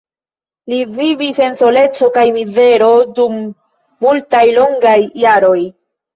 Li 0.71 0.77
vivis 0.93 1.41
en 1.47 1.53
soleco 1.59 2.09
kaj 2.15 2.23
mizero 2.39 2.89
dum 3.21 3.37
multaj 4.07 4.43
longaj 4.59 4.97
jaroj. 5.27 5.55